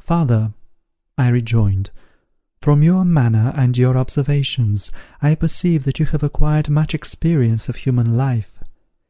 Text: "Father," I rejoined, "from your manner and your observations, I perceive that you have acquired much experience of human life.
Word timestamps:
"Father," 0.00 0.54
I 1.18 1.28
rejoined, 1.28 1.90
"from 2.62 2.82
your 2.82 3.04
manner 3.04 3.52
and 3.54 3.76
your 3.76 3.98
observations, 3.98 4.90
I 5.20 5.34
perceive 5.34 5.84
that 5.84 5.98
you 5.98 6.06
have 6.06 6.22
acquired 6.22 6.70
much 6.70 6.94
experience 6.94 7.68
of 7.68 7.76
human 7.76 8.14
life. 8.16 8.58